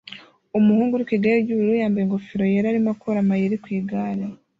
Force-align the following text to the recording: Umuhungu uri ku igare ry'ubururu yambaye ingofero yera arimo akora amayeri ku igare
Umuhungu 0.57 0.91
uri 0.93 1.05
ku 1.07 1.13
igare 1.17 1.35
ry'ubururu 1.43 1.81
yambaye 1.81 2.03
ingofero 2.05 2.43
yera 2.51 2.67
arimo 2.71 2.89
akora 2.95 3.17
amayeri 3.21 3.55
ku 3.63 3.67
igare 3.79 4.23